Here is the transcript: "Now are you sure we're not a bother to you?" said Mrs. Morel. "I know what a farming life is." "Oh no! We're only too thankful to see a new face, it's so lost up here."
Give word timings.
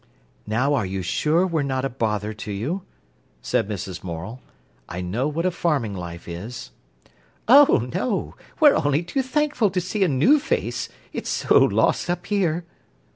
"Now 0.47 0.73
are 0.73 0.83
you 0.87 1.03
sure 1.03 1.45
we're 1.45 1.61
not 1.61 1.85
a 1.85 1.89
bother 1.89 2.33
to 2.33 2.51
you?" 2.51 2.81
said 3.43 3.69
Mrs. 3.69 4.03
Morel. 4.03 4.41
"I 4.89 4.99
know 4.99 5.27
what 5.27 5.45
a 5.45 5.51
farming 5.51 5.93
life 5.93 6.27
is." 6.27 6.71
"Oh 7.47 7.87
no! 7.93 8.33
We're 8.59 8.73
only 8.73 9.03
too 9.03 9.21
thankful 9.21 9.69
to 9.69 9.79
see 9.79 10.03
a 10.03 10.07
new 10.07 10.39
face, 10.39 10.89
it's 11.13 11.29
so 11.29 11.55
lost 11.59 12.09
up 12.09 12.25
here." 12.25 12.65